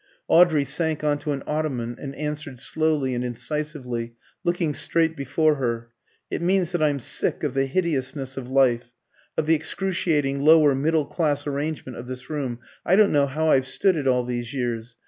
[0.27, 5.91] Audrey sank on to an ottoman, and answered slowly and incisively, looking straight before her
[6.31, 8.89] "It means that I'm sick of the hideousness of life,
[9.37, 12.61] of the excruciating lower middle class arrangement of this room.
[12.83, 14.97] I don't know how I've stood it all these years.